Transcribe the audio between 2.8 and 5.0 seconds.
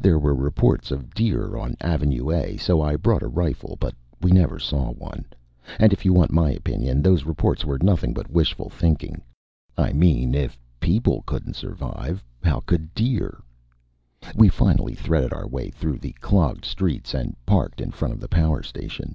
I brought a rifle, but we never saw